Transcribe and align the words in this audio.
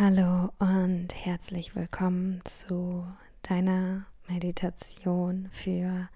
Hallo 0.00 0.52
und 0.60 1.08
herzlich 1.12 1.74
willkommen 1.74 2.40
zu 2.44 3.04
deiner 3.42 4.06
Meditation 4.28 5.48
für 5.50 6.08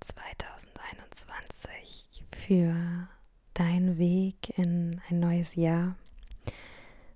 2021, 0.00 2.26
für 2.36 3.08
deinen 3.54 3.96
Weg 3.96 4.58
in 4.58 5.00
ein 5.08 5.20
neues 5.20 5.54
Jahr. 5.54 5.96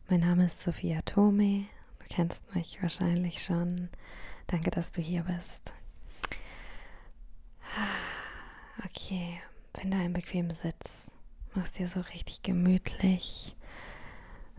Mein 0.08 0.20
Name 0.20 0.46
ist 0.46 0.62
Sophia 0.62 1.02
Tome, 1.02 1.66
du 1.98 2.06
kennst 2.08 2.54
mich 2.54 2.80
wahrscheinlich 2.80 3.42
schon. 3.42 3.90
Danke, 4.46 4.70
dass 4.70 4.92
du 4.92 5.02
hier 5.02 5.24
bist. 5.24 5.74
Okay, 8.82 9.42
finde 9.78 9.98
einen 9.98 10.14
bequemen 10.14 10.52
Sitz, 10.52 11.04
mach 11.54 11.68
dir 11.68 11.86
so 11.86 12.00
richtig 12.00 12.40
gemütlich 12.40 13.54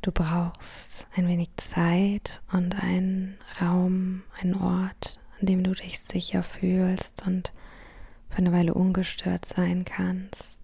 Du 0.06 0.12
brauchst 0.12 1.08
ein 1.16 1.28
wenig 1.28 1.50
Zeit 1.58 2.44
und 2.52 2.84
einen 2.84 3.40
Raum, 3.60 4.22
einen 4.40 4.54
Ort, 4.54 5.20
an 5.40 5.48
dem 5.48 5.64
du 5.64 5.74
dich 5.74 6.00
sicher 6.00 6.44
fühlst 6.44 7.26
und 7.26 7.54
für 8.30 8.38
eine 8.38 8.52
Weile 8.52 8.76
ungestört 8.76 9.46
sein 9.46 9.84
kannst. 9.84 10.60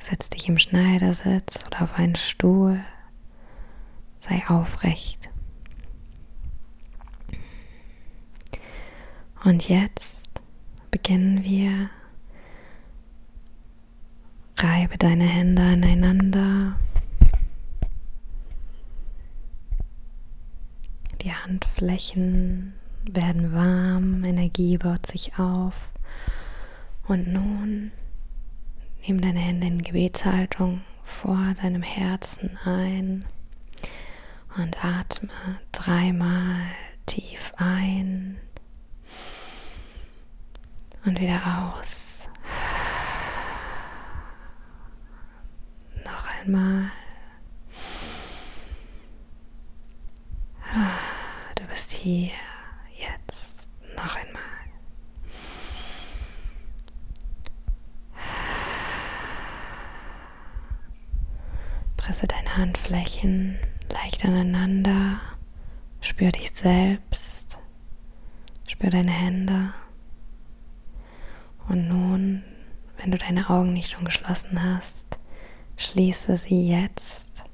Setz 0.00 0.28
dich 0.28 0.50
im 0.50 0.58
Schneidersitz 0.58 1.66
oder 1.66 1.80
auf 1.80 1.94
einen 1.94 2.16
Stuhl. 2.16 2.84
Sei 4.18 4.42
aufrecht. 4.46 5.30
Und 9.44 9.66
jetzt 9.70 10.42
beginnen 10.90 11.42
wir 11.42 11.88
Reibe 14.56 14.96
deine 14.98 15.24
Hände 15.24 15.62
aneinander. 15.62 16.76
Die 21.22 21.32
Handflächen 21.32 22.74
werden 23.10 23.52
warm, 23.52 24.24
Energie 24.24 24.78
baut 24.78 25.06
sich 25.06 25.38
auf. 25.38 25.74
Und 27.06 27.32
nun 27.32 27.92
nimm 29.06 29.20
deine 29.20 29.40
Hände 29.40 29.66
in 29.66 29.82
Gebetshaltung 29.82 30.82
vor 31.02 31.54
deinem 31.60 31.82
Herzen 31.82 32.58
ein 32.64 33.24
und 34.56 34.84
atme 34.84 35.30
dreimal 35.72 36.66
tief 37.06 37.52
ein 37.56 38.38
und 41.04 41.20
wieder 41.20 41.74
aus. 41.76 42.03
Einmal. 46.44 46.90
Du 51.54 51.64
bist 51.64 51.92
hier, 51.92 52.30
jetzt, 52.92 53.68
noch 53.96 54.16
einmal. 54.16 54.42
Presse 61.96 62.26
deine 62.26 62.56
Handflächen 62.56 63.58
leicht 63.90 64.24
aneinander. 64.24 65.20
Spür 66.00 66.32
dich 66.32 66.52
selbst. 66.52 67.56
Spür 68.68 68.90
deine 68.90 69.12
Hände. 69.12 69.72
Und 71.68 71.88
nun, 71.88 72.44
wenn 72.98 73.10
du 73.10 73.16
deine 73.16 73.48
Augen 73.48 73.72
nicht 73.72 73.92
schon 73.92 74.04
geschlossen 74.04 74.62
hast, 74.62 75.03
Schließe 75.84 76.38
sie 76.38 76.66
jetzt. 76.66 77.44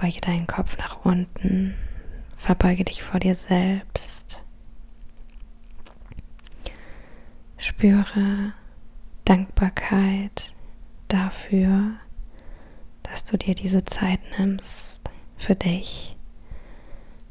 Beuge 0.00 0.20
deinen 0.20 0.46
Kopf 0.46 0.78
nach 0.78 1.04
unten. 1.04 1.74
Verbeuge 2.36 2.84
dich 2.84 3.02
vor 3.02 3.18
dir 3.18 3.34
selbst. 3.34 4.44
Spüre 7.58 8.52
Dankbarkeit 9.24 10.54
dafür, 11.08 11.90
dass 13.02 13.24
du 13.24 13.36
dir 13.36 13.56
diese 13.56 13.84
Zeit 13.84 14.20
nimmst 14.38 15.00
für 15.36 15.56
dich. 15.56 16.16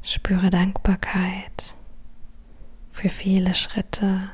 Spüre 0.02 0.50
Dankbarkeit 0.50 1.76
für 2.90 3.08
viele 3.08 3.54
Schritte, 3.54 4.30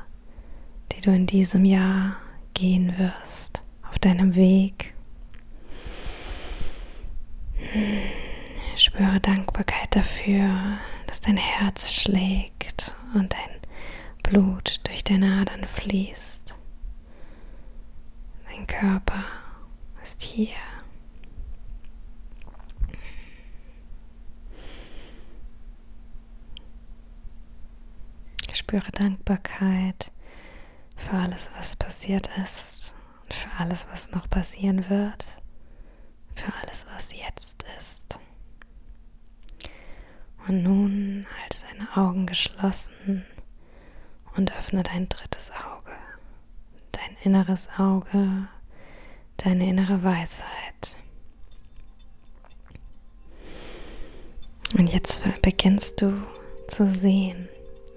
die 0.91 1.01
du 1.01 1.11
in 1.11 1.27
diesem 1.27 1.63
Jahr 1.63 2.17
gehen 2.53 2.97
wirst 2.97 3.63
auf 3.89 3.99
deinem 3.99 4.35
Weg 4.35 4.93
Spüre 8.75 9.19
Dankbarkeit 9.19 9.95
dafür, 9.95 10.79
dass 11.07 11.21
dein 11.21 11.37
Herz 11.37 11.91
schlägt 11.93 12.95
und 13.13 13.33
dein 13.33 13.59
Blut 14.23 14.79
durch 14.87 15.03
deine 15.03 15.41
Adern 15.41 15.65
fließt. 15.65 16.55
Dein 18.49 18.67
Körper 18.67 19.23
ist 20.03 20.21
hier. 20.21 20.55
spüre 28.69 28.91
Dankbarkeit 28.91 30.11
für 30.95 31.13
alles, 31.13 31.49
was 31.57 31.75
passiert 31.75 32.29
ist 32.43 32.93
und 33.23 33.33
für 33.33 33.49
alles, 33.57 33.87
was 33.91 34.11
noch 34.11 34.29
passieren 34.29 34.87
wird 34.89 35.25
für 36.39 36.53
alles, 36.61 36.85
was 36.95 37.13
jetzt 37.13 37.65
ist. 37.77 38.19
Und 40.47 40.63
nun 40.63 41.27
halte 41.41 41.57
deine 41.69 41.97
Augen 41.97 42.25
geschlossen 42.25 43.25
und 44.35 44.57
öffne 44.57 44.83
dein 44.83 45.09
drittes 45.09 45.51
Auge, 45.51 45.91
dein 46.91 47.17
inneres 47.23 47.67
Auge, 47.77 48.47
deine 49.37 49.67
innere 49.67 50.01
Weisheit. 50.01 50.95
Und 54.77 54.87
jetzt 54.87 55.21
beginnst 55.41 56.01
du 56.01 56.13
zu 56.67 56.85
sehen. 56.93 57.49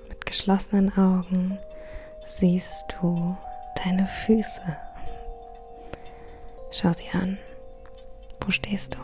Mit 0.08 0.26
geschlossenen 0.26 0.96
Augen 0.96 1.58
siehst 2.26 2.84
du 3.00 3.36
deine 3.84 4.06
Füße. 4.06 4.76
Schau 6.70 6.92
sie 6.92 7.08
an. 7.12 7.38
Wo 8.44 8.50
stehst 8.50 8.94
du? 8.94 8.98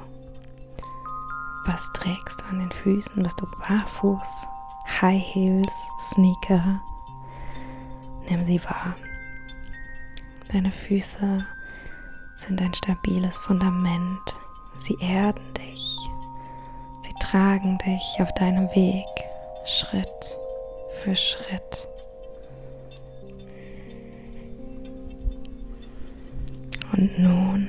Was 1.64 1.92
trägst 1.92 2.40
du 2.40 2.46
an 2.46 2.58
den 2.58 2.72
Füßen? 2.72 3.22
Bist 3.22 3.40
du 3.40 3.46
barfuß? 3.46 4.46
High 5.00 5.22
Heels, 5.22 5.72
Sneaker? 6.12 6.80
Nimm 8.28 8.44
sie 8.44 8.62
wahr. 8.64 8.96
Deine 10.50 10.72
Füße 10.72 11.46
sind 12.38 12.60
ein 12.60 12.74
stabiles 12.74 13.38
Fundament. 13.38 14.34
Sie 14.78 14.96
erden 15.00 15.54
dich. 15.54 15.96
Sie 17.02 17.14
tragen 17.20 17.78
dich 17.78 18.16
auf 18.20 18.32
deinem 18.34 18.68
Weg 18.74 19.06
Schritt 19.64 20.38
für 21.02 21.14
Schritt. 21.14 21.88
Und 26.92 27.18
nun 27.18 27.68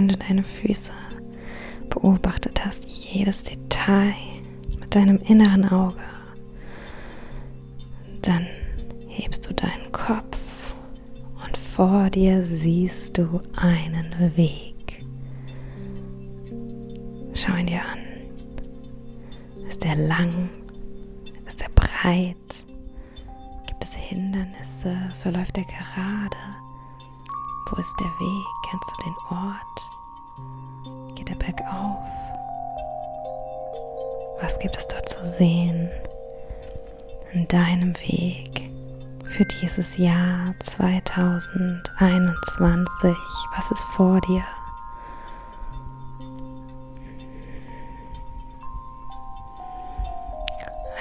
wenn 0.00 0.08
du 0.08 0.16
deine 0.16 0.42
Füße 0.42 0.92
beobachtet 1.90 2.64
hast, 2.64 2.86
jedes 2.86 3.42
Detail 3.42 4.14
mit 4.78 4.94
deinem 4.94 5.18
inneren 5.18 5.68
Auge, 5.68 6.00
dann 8.22 8.46
hebst 9.08 9.46
du 9.46 9.52
deinen 9.52 9.92
Kopf 9.92 10.74
und 11.44 11.54
vor 11.54 12.08
dir 12.08 12.46
siehst 12.46 13.18
du 13.18 13.42
einen 13.54 14.14
Weg. 14.36 14.69
Wo 27.70 27.76
ist 27.76 27.94
der 28.00 28.10
Weg? 28.18 28.46
Kennst 28.68 28.90
du 28.90 28.96
den 29.04 29.14
Ort? 29.30 29.92
Geht 31.14 31.30
er 31.30 31.36
bergauf? 31.36 32.02
Was 34.40 34.58
gibt 34.58 34.76
es 34.76 34.88
dort 34.88 35.08
zu 35.08 35.24
sehen? 35.24 35.88
An 37.32 37.46
deinem 37.46 37.94
Weg 38.00 38.72
für 39.24 39.44
dieses 39.44 39.96
Jahr 39.98 40.52
2021? 40.58 43.14
Was 43.54 43.70
ist 43.70 43.84
vor 43.84 44.20
dir? 44.22 44.42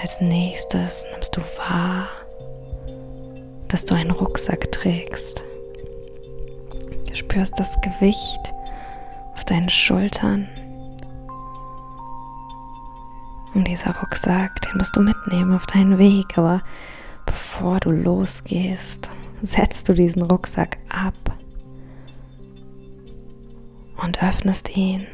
Als 0.04 0.22
nächstes 0.22 1.04
nimmst 1.12 1.36
du 1.36 1.42
wahr, 1.58 2.10
dass 3.68 3.86
du 3.86 3.96
einen 3.96 4.12
Rucksack 4.12 4.72
trägst 4.72 5.49
spürst 7.30 7.60
das 7.60 7.80
Gewicht 7.82 8.56
auf 9.34 9.46
deinen 9.46 9.70
Schultern. 9.70 10.48
Und 13.54 13.68
dieser 13.68 13.96
Rucksack, 13.96 14.62
den 14.62 14.78
musst 14.78 14.96
du 14.96 15.02
mitnehmen 15.02 15.54
auf 15.54 15.68
deinen 15.68 16.00
Weg. 16.00 16.38
Aber 16.38 16.64
bevor 17.26 17.80
du 17.80 17.92
losgehst, 17.92 19.10
setzt 19.44 19.88
du 19.88 19.94
diesen 19.94 20.24
Rucksack 20.24 20.78
ab 20.90 21.14
und 24.02 24.24
öffnest 24.24 24.76
ihn. 24.76 25.06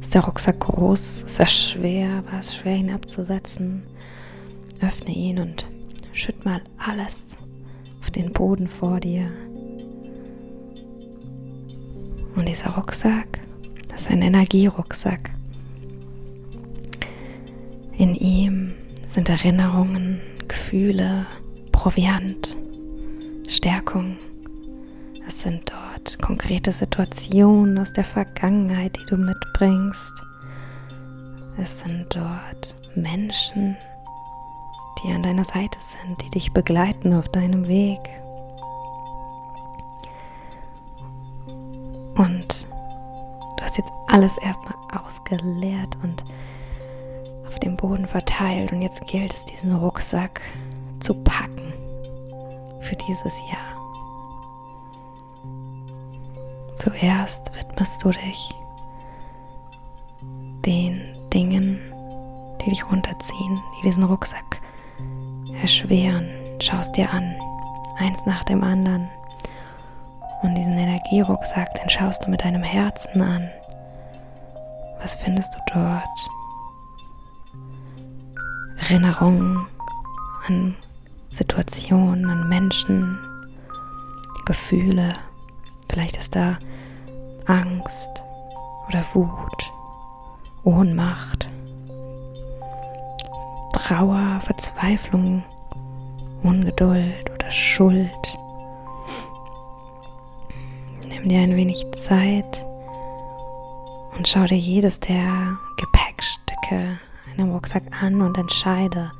Ist 0.00 0.14
der 0.14 0.24
Rucksack 0.24 0.58
groß? 0.58 1.22
Ist 1.22 1.38
er 1.38 1.46
schwer? 1.46 2.24
War 2.30 2.40
es 2.40 2.56
schwer, 2.56 2.76
ihn 2.76 2.92
abzusetzen? 2.92 3.84
Öffne 4.80 5.14
ihn 5.14 5.38
und 5.38 5.68
schütt 6.12 6.44
mal 6.44 6.62
alles 6.78 7.24
auf 8.00 8.10
den 8.10 8.32
Boden 8.32 8.66
vor 8.66 8.98
dir. 8.98 9.30
Und 12.36 12.48
dieser 12.48 12.70
Rucksack, 12.70 13.40
das 13.88 14.02
ist 14.02 14.10
ein 14.10 14.22
Energierucksack. 14.22 15.30
In 17.96 18.14
ihm 18.16 18.74
sind 19.08 19.28
Erinnerungen, 19.28 20.20
Gefühle, 20.48 21.26
Proviant, 21.70 22.56
Stärkung. 23.48 24.16
Es 25.28 25.42
sind 25.42 25.70
dort 25.70 26.20
konkrete 26.20 26.72
Situationen 26.72 27.78
aus 27.78 27.92
der 27.92 28.04
Vergangenheit, 28.04 28.96
die 28.96 29.06
du 29.06 29.16
mitbringst. 29.16 30.22
Es 31.56 31.78
sind 31.78 32.06
dort 32.10 32.76
Menschen, 32.96 33.76
die 35.02 35.12
an 35.12 35.22
deiner 35.22 35.44
Seite 35.44 35.78
sind, 35.78 36.20
die 36.22 36.30
dich 36.30 36.52
begleiten 36.52 37.14
auf 37.14 37.28
deinem 37.28 37.68
Weg. 37.68 38.00
Alles 44.14 44.38
erstmal 44.38 44.74
ausgeleert 44.92 45.98
und 46.04 46.24
auf 47.48 47.58
dem 47.58 47.76
Boden 47.76 48.06
verteilt. 48.06 48.70
Und 48.70 48.80
jetzt 48.80 49.04
gilt 49.08 49.34
es, 49.34 49.44
diesen 49.44 49.74
Rucksack 49.74 50.40
zu 51.00 51.14
packen 51.14 51.72
für 52.80 52.94
dieses 52.94 53.34
Jahr. 53.50 53.74
Zuerst 56.76 57.50
widmest 57.58 58.04
du 58.04 58.10
dich 58.10 58.54
den 60.64 61.00
Dingen, 61.32 61.80
die 62.60 62.70
dich 62.70 62.88
runterziehen, 62.88 63.60
die 63.78 63.82
diesen 63.82 64.04
Rucksack 64.04 64.60
erschweren. 65.60 66.28
Schaust 66.60 66.96
dir 66.96 67.10
an, 67.10 67.34
eins 67.98 68.24
nach 68.26 68.44
dem 68.44 68.62
anderen. 68.62 69.10
Und 70.42 70.54
diesen 70.54 70.78
Energierucksack, 70.78 71.74
den 71.74 71.88
schaust 71.88 72.24
du 72.26 72.30
mit 72.30 72.44
deinem 72.44 72.62
Herzen 72.62 73.20
an. 73.20 73.50
Was 75.04 75.16
findest 75.16 75.54
du 75.54 75.58
dort? 75.74 76.30
Erinnerungen 78.78 79.66
an 80.48 80.74
Situationen, 81.28 82.24
an 82.30 82.48
Menschen, 82.48 83.18
Gefühle. 84.46 85.12
Vielleicht 85.90 86.16
ist 86.16 86.34
da 86.34 86.58
Angst 87.44 88.22
oder 88.88 89.04
Wut, 89.12 89.72
Ohnmacht, 90.62 91.50
Trauer, 93.74 94.40
Verzweiflung, 94.40 95.44
Ungeduld 96.42 97.30
oder 97.30 97.50
Schuld. 97.50 98.38
Nimm 101.06 101.28
dir 101.28 101.40
ein 101.40 101.56
wenig 101.56 101.84
Zeit 101.92 102.64
und 104.16 104.28
schau 104.28 104.44
dir 104.44 104.56
jedes 104.56 105.00
der 105.00 105.58
Gepäckstücke 105.76 106.98
in 107.32 107.38
dem 107.38 107.52
Rucksack 107.52 107.82
an 108.02 108.22
und 108.22 108.38
entscheide, 108.38 109.12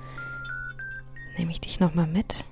nehme 1.36 1.50
ich 1.50 1.60
dich 1.60 1.80
nochmal 1.80 2.06
mit, 2.06 2.44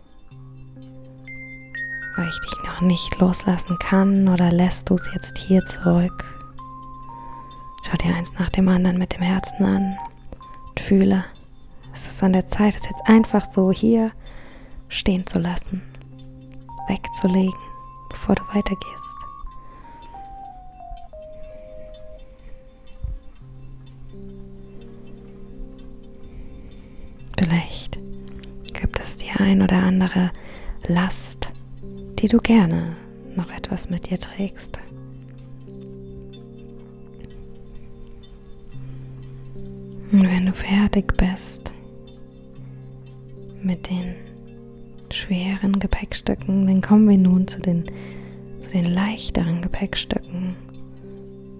weil 2.16 2.28
ich 2.28 2.40
dich 2.40 2.64
noch 2.64 2.80
nicht 2.80 3.18
loslassen 3.20 3.78
kann 3.78 4.28
oder 4.28 4.50
lässt 4.50 4.90
du 4.90 4.94
es 4.94 5.10
jetzt 5.14 5.38
hier 5.38 5.64
zurück. 5.64 6.24
Schau 7.84 7.96
dir 7.96 8.14
eins 8.14 8.32
nach 8.38 8.50
dem 8.50 8.68
anderen 8.68 8.98
mit 8.98 9.14
dem 9.14 9.22
Herzen 9.22 9.64
an 9.64 9.96
und 10.68 10.80
fühle, 10.80 11.24
es 11.94 12.06
ist 12.06 12.22
an 12.22 12.32
der 12.32 12.48
Zeit, 12.48 12.74
es 12.74 12.86
jetzt 12.86 13.06
einfach 13.06 13.50
so 13.50 13.70
hier 13.70 14.12
stehen 14.88 15.26
zu 15.26 15.38
lassen, 15.38 15.82
wegzulegen, 16.88 17.58
bevor 18.10 18.34
du 18.34 18.42
weitergehst. 18.48 19.11
Die 29.32 29.40
ein 29.40 29.62
oder 29.62 29.82
andere 29.82 30.30
Last, 30.86 31.52
die 32.18 32.28
du 32.28 32.38
gerne 32.38 32.96
noch 33.36 33.52
etwas 33.52 33.88
mit 33.90 34.10
dir 34.10 34.18
trägst. 34.18 34.78
Und 40.12 40.24
wenn 40.24 40.46
du 40.46 40.52
fertig 40.52 41.16
bist 41.16 41.72
mit 43.62 43.88
den 43.88 44.14
schweren 45.10 45.78
Gepäckstücken, 45.78 46.66
dann 46.66 46.80
kommen 46.82 47.08
wir 47.08 47.16
nun 47.16 47.48
zu 47.48 47.60
den, 47.60 47.84
zu 48.60 48.68
den 48.68 48.84
leichteren 48.84 49.62
Gepäckstücken, 49.62 50.54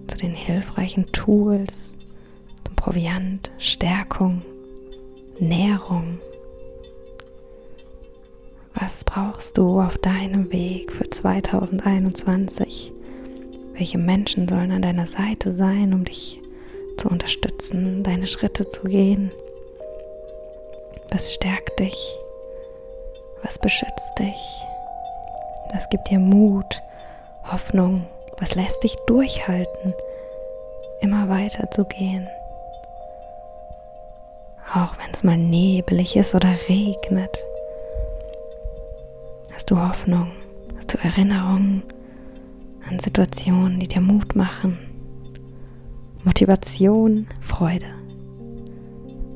zu 0.07 0.17
den 0.17 0.31
hilfreichen 0.31 1.11
Tools, 1.11 1.97
zum 2.65 2.75
Proviant, 2.75 3.51
Stärkung, 3.57 4.43
Nährung. 5.39 6.19
Brauchst 9.13 9.59
du 9.59 9.79
auf 9.79 9.99
deinem 9.99 10.51
Weg 10.51 10.91
für 10.91 11.07
2021? 11.07 12.91
Welche 13.73 13.99
Menschen 13.99 14.47
sollen 14.47 14.71
an 14.71 14.81
deiner 14.81 15.05
Seite 15.05 15.53
sein, 15.53 15.93
um 15.93 16.03
dich 16.03 16.41
zu 16.97 17.09
unterstützen, 17.09 18.01
deine 18.01 18.25
Schritte 18.25 18.67
zu 18.69 18.85
gehen? 18.85 19.31
Was 21.11 21.31
stärkt 21.35 21.79
dich? 21.79 22.17
Was 23.43 23.59
beschützt 23.59 24.17
dich? 24.17 24.65
Was 25.75 25.87
gibt 25.89 26.09
dir 26.09 26.17
Mut, 26.17 26.81
Hoffnung? 27.51 28.07
Was 28.39 28.55
lässt 28.55 28.83
dich 28.83 28.95
durchhalten, 29.05 29.93
immer 31.01 31.29
weiter 31.29 31.69
zu 31.69 31.85
gehen? 31.85 32.27
Auch 34.73 34.97
wenn 34.97 35.13
es 35.13 35.23
mal 35.23 35.37
nebelig 35.37 36.15
ist 36.15 36.33
oder 36.33 36.55
regnet. 36.67 37.43
Du 39.73 39.81
Hoffnung? 39.81 40.27
Hast 40.77 40.93
du 40.93 40.99
Erinnerungen 40.99 41.81
an 42.87 42.99
Situationen, 42.99 43.79
die 43.79 43.87
dir 43.87 44.01
Mut 44.01 44.35
machen? 44.35 44.77
Motivation, 46.23 47.25
Freude. 47.41 47.87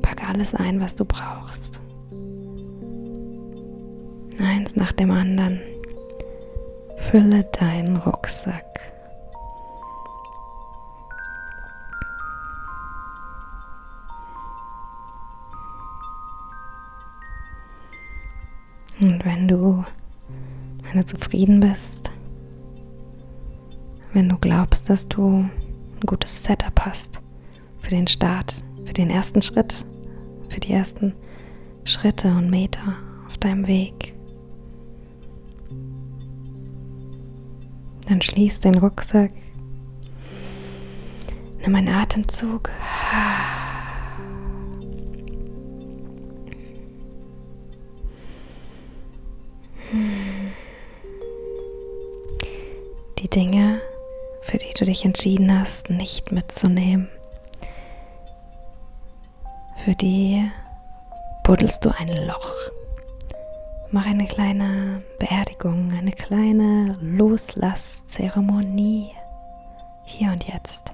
Pack 0.03 0.29
alles 0.29 0.53
ein, 0.53 0.79
was 0.79 0.94
du 0.94 1.06
brauchst. 1.06 1.79
Eins 4.39 4.75
nach 4.75 4.91
dem 4.91 5.10
anderen. 5.10 5.60
Fülle 7.10 7.44
deinen 7.60 7.98
Rucksack. 7.98 8.94
Und 19.01 19.25
wenn 19.25 19.48
du, 19.48 19.84
wenn 20.88 21.01
du 21.01 21.06
zufrieden 21.06 21.60
bist, 21.60 22.12
wenn 24.13 24.29
du 24.29 24.38
glaubst, 24.38 24.89
dass 24.89 25.08
du 25.08 25.39
ein 25.39 26.06
gutes 26.06 26.44
Setup 26.44 26.79
hast 26.82 27.22
für 27.82 27.89
den 27.89 28.08
Start, 28.08 28.63
für 28.86 28.94
den 28.94 29.10
ersten 29.10 29.41
Schritt, 29.41 29.86
für 30.50 30.60
die 30.60 30.72
ersten 30.72 31.13
Schritte 31.84 32.29
und 32.29 32.50
Meter 32.50 32.96
auf 33.27 33.38
deinem 33.38 33.67
Weg, 33.67 34.13
dann 38.08 38.22
schließ 38.22 38.62
den 38.62 38.75
Rucksack, 38.75 39.32
nimm 41.62 41.75
einen 41.75 41.89
Atemzug. 41.89 42.70
Du 54.80 54.86
dich 54.86 55.06
entschieden 55.06 55.60
hast, 55.60 55.90
nicht 55.90 56.32
mitzunehmen, 56.32 57.10
für 59.84 59.96
die 59.96 60.52
buddelst 61.44 61.84
du 61.84 61.90
ein 61.98 62.16
Loch. 62.28 62.54
Mach 63.90 64.06
eine 64.06 64.26
kleine 64.26 65.02
Beerdigung, 65.20 65.92
eine 65.94 66.12
kleine 66.12 66.96
Loslasszeremonie. 67.02 69.12
Hier 70.04 70.32
und 70.32 70.48
jetzt. 70.48 70.94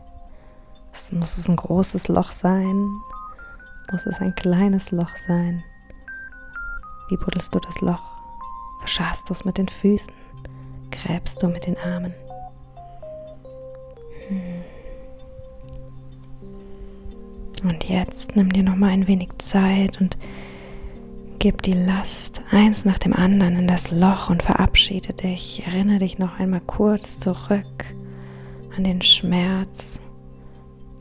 Es 0.93 1.11
muss 1.11 1.37
es 1.37 1.49
ein 1.49 1.55
großes 1.55 2.07
Loch 2.07 2.31
sein? 2.31 2.87
Muss 3.91 4.05
es 4.05 4.21
ein 4.21 4.33
kleines 4.35 4.91
Loch 4.91 5.09
sein? 5.27 5.63
Wie 7.09 7.17
buddelst 7.17 7.53
du 7.53 7.59
das 7.59 7.81
Loch? 7.81 8.17
Verscharst 8.79 9.27
du 9.27 9.33
es 9.33 9.43
mit 9.43 9.57
den 9.57 9.67
Füßen? 9.67 10.13
Gräbst 10.91 11.41
du 11.41 11.47
mit 11.47 11.65
den 11.65 11.77
Armen? 11.79 12.13
Hm. 14.27 14.63
Und 17.69 17.87
jetzt 17.87 18.35
nimm 18.35 18.51
dir 18.51 18.63
noch 18.63 18.75
mal 18.75 18.89
ein 18.89 19.07
wenig 19.07 19.29
Zeit 19.39 20.01
und 20.01 20.17
Gib 21.43 21.61
die 21.61 21.73
Last 21.73 22.41
eins 22.51 22.85
nach 22.85 22.97
dem 22.97 23.11
anderen 23.11 23.57
in 23.57 23.67
das 23.67 23.91
Loch 23.91 24.29
und 24.29 24.41
verabschiede 24.41 25.11
dich. 25.11 25.61
Erinnere 25.67 25.99
dich 25.99 26.17
noch 26.17 26.39
einmal 26.39 26.61
kurz 26.61 27.19
zurück 27.19 27.93
an 28.77 28.85
den 28.85 29.01
Schmerz, 29.01 29.99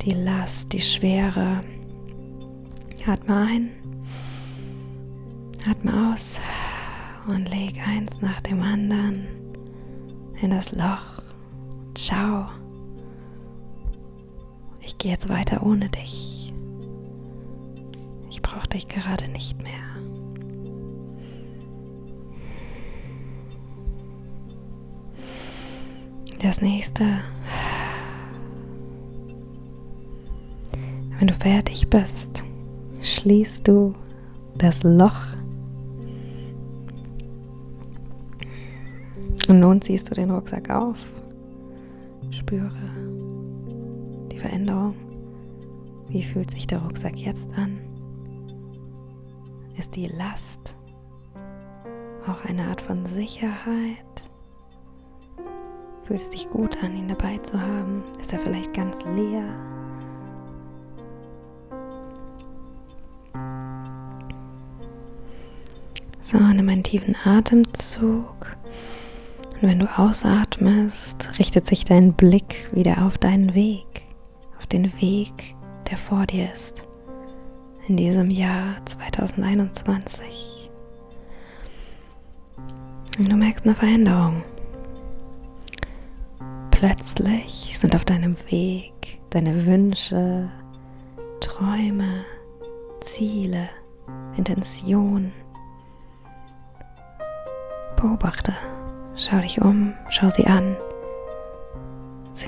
die 0.01 0.11
Last, 0.11 0.73
die 0.73 0.81
Schwere. 0.81 1.63
Atme 3.07 3.37
ein, 3.37 3.71
atme 5.71 6.13
aus 6.13 6.41
und 7.29 7.49
leg 7.49 7.75
eins 7.87 8.11
nach 8.21 8.41
dem 8.41 8.63
anderen 8.63 9.29
in 10.41 10.51
das 10.51 10.73
Loch. 10.73 11.23
Ciao. 11.95 12.62
Ich 14.93 14.99
gehe 14.99 15.13
jetzt 15.13 15.31
weiter 15.31 15.65
ohne 15.67 15.89
dich. 15.89 16.53
Ich 18.31 18.43
brauche 18.43 18.69
dich 18.69 18.89
gerade 18.89 19.27
nicht 19.29 19.61
mehr. 19.63 19.73
Das 26.41 26.61
nächste. 26.61 27.05
Wenn 31.19 31.27
du 31.27 31.35
fertig 31.35 31.89
bist, 31.89 32.45
schließt 33.01 33.67
du 33.67 33.95
das 34.59 34.83
Loch. 34.85 35.37
Und 39.49 39.59
nun 39.59 39.81
ziehst 39.81 40.11
du 40.11 40.15
den 40.15 40.31
Rucksack 40.31 40.69
auf. 40.69 40.99
Spüre 42.31 42.71
Veränderung. 44.43 44.95
Wie 46.09 46.23
fühlt 46.23 46.51
sich 46.51 46.67
der 46.67 46.83
Rucksack 46.83 47.17
jetzt 47.17 47.49
an? 47.57 47.79
Ist 49.79 49.97
die 49.97 50.09
Last 50.09 50.77
auch 52.27 52.45
eine 52.45 52.65
Art 52.65 52.81
von 52.81 53.07
Sicherheit? 53.07 54.05
Fühlt 56.05 56.23
es 56.23 56.31
sich 56.31 56.51
gut 56.51 56.83
an, 56.83 56.97
ihn 56.97 57.09
dabei 57.09 57.39
zu 57.39 57.59
haben? 57.61 58.03
Ist 58.21 58.33
er 58.33 58.41
vielleicht 58.41 58.75
ganz 58.75 58.97
leer? 59.17 59.45
So, 66.23 66.39
nimm 66.39 66.69
einen 66.69 66.83
tiefen 66.83 67.15
Atemzug. 67.25 68.57
Und 69.61 69.69
wenn 69.69 69.79
du 69.79 69.99
ausatmest, 69.99 71.39
richtet 71.39 71.67
sich 71.67 71.85
dein 71.85 72.15
Blick 72.15 72.69
wieder 72.73 73.07
auf 73.07 73.17
deinen 73.19 73.55
Weg, 73.55 73.92
den 74.73 75.01
Weg, 75.01 75.55
der 75.91 75.97
vor 75.97 76.27
dir 76.27 76.53
ist, 76.53 76.87
in 77.89 77.97
diesem 77.97 78.31
Jahr 78.31 78.77
2021. 78.85 80.71
Und 83.19 83.31
du 83.31 83.37
merkst 83.37 83.65
eine 83.65 83.75
Veränderung. 83.75 84.43
Plötzlich 86.71 87.79
sind 87.79 87.95
auf 87.95 88.05
deinem 88.05 88.37
Weg 88.51 88.93
deine 89.33 89.67
Wünsche, 89.67 90.51
Träume, 91.41 92.25
Ziele, 93.01 93.69
Intentionen. 94.37 95.33
Beobachte, 97.97 98.53
schau 99.17 99.39
dich 99.41 99.61
um, 99.61 99.95
schau 100.11 100.29
sie 100.29 100.47
an. 100.47 100.77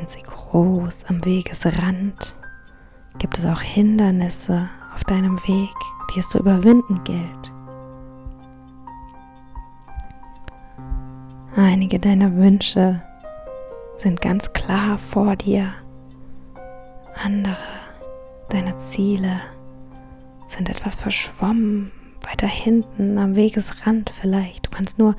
Sind 0.04 0.22
sie 0.22 0.30
groß 0.30 1.04
am 1.08 1.24
Wegesrand? 1.24 2.36
Gibt 3.18 3.38
es 3.38 3.46
auch 3.46 3.62
Hindernisse 3.62 4.68
auf 4.94 5.02
deinem 5.04 5.38
Weg, 5.48 5.74
die 6.14 6.18
es 6.18 6.28
zu 6.28 6.40
überwinden 6.40 7.02
gilt? 7.04 7.52
Einige 11.56 11.98
deiner 11.98 12.36
Wünsche 12.36 13.02
sind 13.96 14.20
ganz 14.20 14.52
klar 14.52 14.98
vor 14.98 15.36
dir. 15.36 15.72
Andere, 17.22 17.56
deine 18.50 18.76
Ziele 18.80 19.40
sind 20.48 20.68
etwas 20.68 20.96
verschwommen, 20.96 21.92
weiter 22.26 22.46
hinten 22.46 23.18
am 23.18 23.36
Wegesrand 23.36 24.10
vielleicht. 24.10 24.66
Du 24.66 24.70
kannst 24.70 24.98
nur 24.98 25.16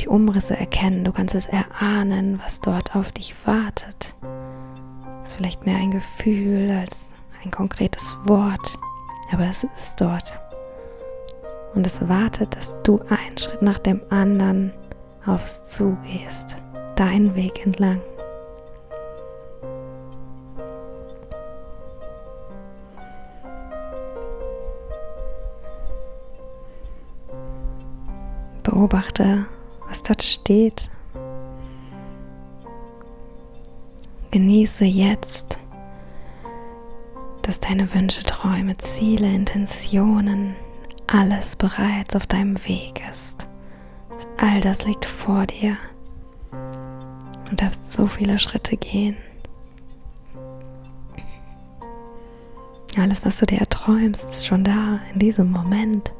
die 0.00 0.08
Umrisse 0.08 0.56
erkennen, 0.56 1.04
du 1.04 1.12
kannst 1.12 1.34
es 1.34 1.46
erahnen, 1.46 2.40
was 2.42 2.60
dort 2.60 2.96
auf 2.96 3.12
dich 3.12 3.34
wartet. 3.44 4.14
Ist 5.22 5.34
vielleicht 5.34 5.66
mehr 5.66 5.76
ein 5.76 5.90
Gefühl 5.90 6.70
als 6.70 7.12
ein 7.44 7.50
konkretes 7.50 8.16
Wort, 8.24 8.78
aber 9.32 9.44
es 9.44 9.64
ist 9.76 10.00
dort. 10.00 10.38
Und 11.74 11.86
es 11.86 12.08
wartet, 12.08 12.56
dass 12.56 12.74
du 12.82 13.00
einen 13.08 13.38
Schritt 13.38 13.62
nach 13.62 13.78
dem 13.78 14.02
anderen 14.10 14.72
aufs 15.26 15.62
Zugehst, 15.64 16.56
deinen 16.96 17.34
Weg 17.34 17.64
entlang. 17.64 18.00
Beobachte, 28.80 29.44
was 29.90 30.02
dort 30.02 30.22
steht. 30.22 30.88
Genieße 34.30 34.86
jetzt, 34.86 35.58
dass 37.42 37.60
deine 37.60 37.92
Wünsche, 37.92 38.22
Träume, 38.24 38.78
Ziele, 38.78 39.26
Intentionen, 39.26 40.54
alles 41.08 41.56
bereits 41.56 42.16
auf 42.16 42.26
deinem 42.26 42.56
Weg 42.66 43.02
ist. 43.12 43.46
All 44.38 44.60
das 44.62 44.86
liegt 44.86 45.04
vor 45.04 45.46
dir. 45.46 45.76
Du 47.50 47.56
darfst 47.56 47.92
so 47.92 48.06
viele 48.06 48.38
Schritte 48.38 48.78
gehen. 48.78 49.18
Alles, 52.98 53.26
was 53.26 53.40
du 53.40 53.44
dir 53.44 53.58
erträumst, 53.58 54.30
ist 54.30 54.46
schon 54.46 54.64
da 54.64 55.00
in 55.12 55.18
diesem 55.18 55.52
Moment. 55.52 56.14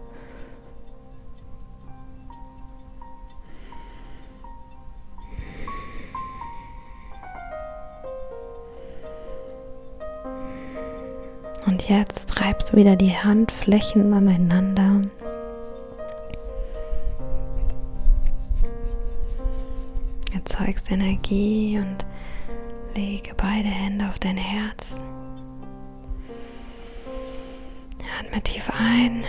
Du 12.71 12.77
wieder 12.77 12.97
die 12.97 13.17
Handflächen 13.17 14.13
aneinander. 14.13 15.03
Erzeugst 20.33 20.91
Energie 20.91 21.79
und 21.79 22.07
lege 22.95 23.33
beide 23.37 23.69
Hände 23.69 24.09
auf 24.09 24.19
dein 24.19 24.37
Herz. 24.37 25.03
Atme 28.21 28.43
tief 28.43 28.71
ein 28.79 29.25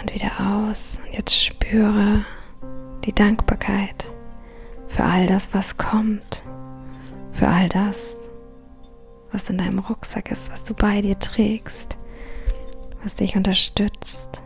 und 0.00 0.14
wieder 0.14 0.32
aus. 0.40 1.00
Und 1.04 1.14
jetzt 1.14 1.34
spüre 1.34 2.24
die 3.04 3.12
Dankbarkeit 3.12 4.12
für 4.86 5.04
all 5.04 5.26
das, 5.26 5.52
was 5.52 5.76
kommt. 5.76 6.42
Für 7.32 7.48
all 7.48 7.68
das, 7.68 8.16
was 9.32 9.50
in 9.50 9.58
deinem 9.58 9.80
Rucksack 9.80 10.30
ist, 10.30 10.52
was 10.52 10.64
du 10.64 10.72
bei 10.72 11.00
dir 11.00 11.18
trägst, 11.18 11.98
was 13.04 13.14
dich 13.14 13.36
unterstützt. 13.36 14.42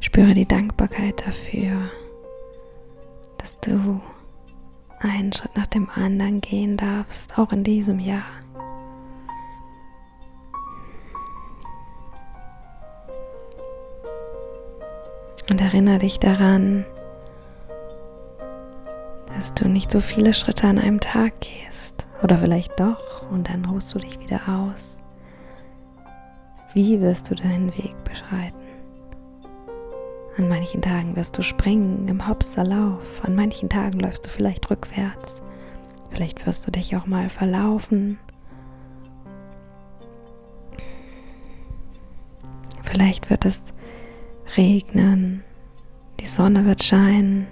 Spüre 0.00 0.34
die 0.34 0.46
Dankbarkeit 0.46 1.24
dafür, 1.26 1.90
dass 3.38 3.58
du 3.60 4.00
einen 4.98 5.32
Schritt 5.32 5.56
nach 5.56 5.68
dem 5.68 5.88
anderen 5.90 6.40
gehen 6.40 6.76
darfst, 6.76 7.38
auch 7.38 7.52
in 7.52 7.64
diesem 7.64 8.00
Jahr. 8.00 8.24
Und 15.50 15.60
erinnere 15.60 15.98
dich 15.98 16.18
daran, 16.18 16.84
dass 19.26 19.54
du 19.54 19.68
nicht 19.68 19.90
so 19.90 20.00
viele 20.00 20.32
Schritte 20.32 20.66
an 20.66 20.78
einem 20.78 21.00
Tag 21.00 21.40
gehst. 21.40 22.06
Oder 22.22 22.38
vielleicht 22.38 22.78
doch 22.78 23.28
und 23.30 23.48
dann 23.48 23.64
ruhst 23.64 23.92
du 23.94 23.98
dich 23.98 24.18
wieder 24.20 24.40
aus. 24.46 25.01
Wie 26.74 27.00
wirst 27.00 27.30
du 27.30 27.34
deinen 27.34 27.76
Weg 27.76 27.94
beschreiten? 28.04 28.56
An 30.38 30.48
manchen 30.48 30.80
Tagen 30.80 31.14
wirst 31.16 31.36
du 31.36 31.42
springen 31.42 32.08
im 32.08 32.26
Hopserlauf. 32.26 33.22
An 33.24 33.34
manchen 33.34 33.68
Tagen 33.68 34.00
läufst 34.00 34.24
du 34.24 34.30
vielleicht 34.30 34.70
rückwärts. 34.70 35.42
Vielleicht 36.10 36.46
wirst 36.46 36.66
du 36.66 36.70
dich 36.70 36.96
auch 36.96 37.06
mal 37.06 37.28
verlaufen. 37.28 38.18
Vielleicht 42.82 43.28
wird 43.28 43.44
es 43.44 43.64
regnen. 44.56 45.44
Die 46.20 46.26
Sonne 46.26 46.64
wird 46.64 46.82
scheinen. 46.82 47.46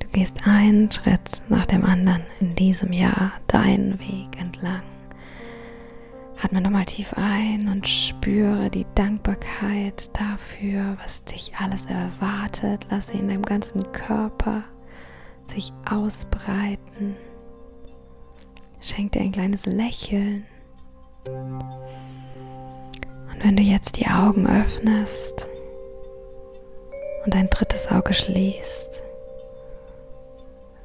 Du 0.00 0.08
gehst 0.08 0.46
einen 0.46 0.90
Schritt 0.92 1.42
nach 1.48 1.64
dem 1.64 1.84
anderen 1.84 2.22
in 2.40 2.54
diesem 2.54 2.92
Jahr 2.92 3.32
deinen 3.46 3.98
Weg 4.00 4.38
entlang. 4.38 4.82
Atme 6.42 6.60
nochmal 6.60 6.84
tief 6.84 7.14
ein 7.16 7.68
und 7.68 7.88
spüre 7.88 8.70
die 8.70 8.86
Dankbarkeit 8.94 10.10
dafür, 10.12 10.96
was 11.02 11.24
dich 11.24 11.52
alles 11.58 11.86
erwartet. 11.86 12.86
Lasse 12.90 13.12
in 13.12 13.28
deinem 13.28 13.42
ganzen 13.42 13.90
Körper 13.92 14.64
sich 15.48 15.72
ausbreiten. 15.88 17.16
Schenk 18.80 19.12
dir 19.12 19.20
ein 19.20 19.32
kleines 19.32 19.66
Lächeln. 19.66 20.44
Und 21.26 23.42
wenn 23.42 23.56
du 23.56 23.62
jetzt 23.62 23.96
die 23.96 24.06
Augen 24.06 24.46
öffnest 24.46 25.48
und 27.24 27.34
dein 27.34 27.48
drittes 27.48 27.90
Auge 27.90 28.12
schließt, 28.12 29.02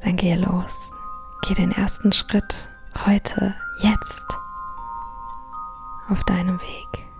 dann 0.03 0.15
gehe 0.15 0.38
los. 0.38 0.91
Geh 1.48 1.55
den 1.55 1.72
ersten 1.72 2.12
Schritt 2.12 2.70
heute, 3.05 3.53
jetzt 3.81 4.40
auf 6.12 6.24
deinem 6.25 6.62
Weg. 6.62 7.11